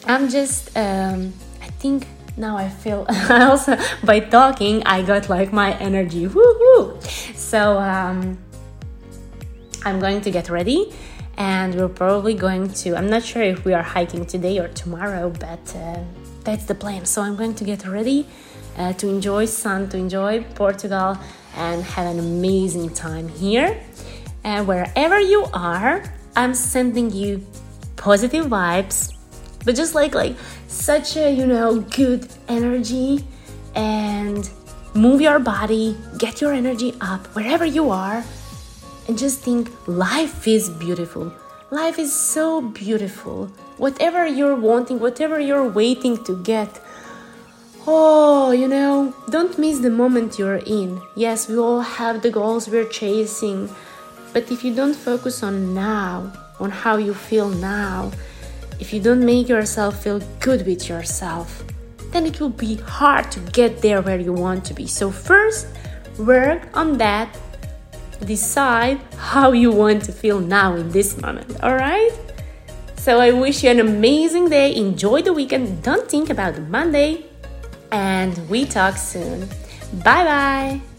I'm 0.06 0.30
just, 0.30 0.76
um, 0.76 1.34
I 1.62 1.68
think 1.68 2.08
now 2.38 2.58
I 2.58 2.70
feel 2.70 3.06
also 3.30 3.78
by 4.04 4.20
talking 4.20 4.84
I 4.86 5.02
got 5.02 5.30
like 5.30 5.52
my 5.52 5.78
energy. 5.78 6.28
Woo 6.28 7.00
So 7.36 7.78
um, 7.78 8.38
I'm 9.84 10.00
going 10.00 10.22
to 10.22 10.32
get 10.32 10.50
ready 10.50 10.94
and 11.38 11.76
we're 11.76 11.88
probably 11.88 12.34
going 12.34 12.70
to 12.70 12.96
i'm 12.96 13.10
not 13.10 13.24
sure 13.24 13.42
if 13.42 13.66
we 13.66 13.74
are 13.74 13.82
hiking 13.82 14.26
today 14.26 14.60
or 14.60 14.68
tomorrow 14.68 15.30
but 15.30 15.76
uh, 15.76 16.00
that's 16.44 16.66
the 16.66 16.76
plan. 16.76 17.06
So 17.06 17.22
i'm 17.22 17.36
going 17.36 17.56
to 17.56 17.64
get 17.64 17.88
ready 17.88 18.28
uh, 18.78 18.94
to 18.94 19.08
enjoy 19.08 19.46
sun 19.46 19.90
to 19.90 19.98
enjoy 19.98 20.44
portugal 20.56 21.18
and 21.56 21.84
have 21.84 22.08
an 22.08 22.20
amazing 22.20 22.94
time 22.94 23.28
here. 23.28 23.78
And 24.44 24.68
wherever 24.68 25.20
you 25.20 25.46
are 25.54 26.04
i'm 26.36 26.54
sending 26.54 27.12
you 27.12 27.46
positive 27.96 28.46
vibes 28.46 29.16
but 29.64 29.76
just 29.76 29.96
like 29.96 30.16
like 30.16 30.36
such 30.68 31.18
a 31.18 31.32
you 31.32 31.46
know 31.46 31.80
good 31.80 32.28
energy 32.48 33.24
and 33.76 34.50
move 34.94 35.22
your 35.22 35.40
body 35.40 35.96
get 36.18 36.42
your 36.42 36.54
energy 36.54 36.94
up 37.02 37.26
wherever 37.36 37.66
you 37.66 37.90
are 37.90 38.24
and 39.08 39.18
just 39.18 39.42
think 39.42 39.70
life 39.88 40.48
is 40.48 40.70
beautiful. 40.70 41.34
Life 41.70 42.00
is 42.00 42.14
so 42.14 42.62
beautiful. 42.62 43.48
Whatever 43.78 44.26
you're 44.26 44.56
wanting, 44.56 45.00
whatever 45.00 45.40
you're 45.40 45.68
waiting 45.68 46.24
to 46.26 46.42
get, 46.44 46.80
oh, 47.88 48.52
you 48.52 48.68
know, 48.68 49.14
don't 49.30 49.58
miss 49.58 49.80
the 49.80 49.90
moment 49.90 50.38
you're 50.38 50.64
in. 50.66 51.02
Yes, 51.16 51.50
we 51.50 51.58
all 51.58 51.82
have 51.82 52.22
the 52.22 52.30
goals 52.30 52.68
we're 52.70 52.88
chasing, 52.88 53.70
but 54.34 54.52
if 54.52 54.64
you 54.64 54.74
don't 54.74 54.96
focus 54.96 55.44
on 55.44 55.74
now, 55.74 56.32
on 56.60 56.70
how 56.70 56.98
you 56.98 57.14
feel 57.14 57.50
now, 57.50 58.12
if 58.82 58.92
you 58.92 59.00
don't 59.00 59.24
make 59.24 59.48
yourself 59.48 60.04
feel 60.04 60.20
good 60.40 60.66
with 60.66 60.90
yourself, 60.90 61.64
then 62.12 62.26
it 62.26 62.42
will 62.42 62.50
be 62.50 62.76
hard 62.76 63.32
to 63.32 63.40
get 63.52 63.82
there 63.82 64.02
where 64.02 64.20
you 64.20 64.34
want 64.34 64.66
to 64.66 64.74
be. 64.74 64.88
So, 64.88 65.12
first, 65.12 65.68
work 66.18 66.68
on 66.74 66.98
that 66.98 67.38
decide 68.26 69.00
how 69.18 69.52
you 69.52 69.72
want 69.72 70.04
to 70.06 70.12
feel 70.12 70.40
now 70.40 70.76
in 70.76 70.90
this 70.92 71.20
moment, 71.22 71.62
all 71.64 71.76
right? 71.76 72.12
So 72.98 73.20
I 73.20 73.32
wish 73.32 73.64
you 73.64 73.72
an 73.72 73.80
amazing 73.80 74.50
day. 74.50 74.76
Enjoy 74.76 75.22
the 75.22 75.34
weekend. 75.34 75.82
Don't 75.82 76.08
think 76.08 76.30
about 76.30 76.60
Monday. 76.70 77.26
And 77.92 78.38
we 78.48 78.66
talk 78.66 78.96
soon. 78.96 79.50
Bye 80.04 80.24
bye. 80.24 80.91